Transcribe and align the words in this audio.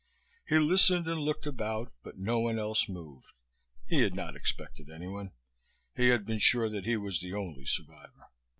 He 0.47 0.57
listened 0.57 1.05
and 1.07 1.21
looked 1.21 1.45
about, 1.45 1.93
but 2.01 2.17
no 2.17 2.39
one 2.39 2.57
else 2.57 2.89
moved. 2.89 3.33
He 3.87 4.01
had 4.01 4.15
not 4.15 4.35
expected 4.35 4.89
anyone. 4.89 5.29
He 5.95 6.07
had 6.07 6.25
been 6.25 6.39
sure 6.39 6.69
that 6.69 6.85
he 6.87 6.97
was 6.97 7.19
the 7.19 7.35
only 7.35 7.67
survivor. 7.67 8.29